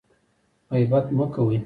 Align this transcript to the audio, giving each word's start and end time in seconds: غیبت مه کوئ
غیبت 0.71 1.05
مه 1.17 1.25
کوئ 1.33 1.57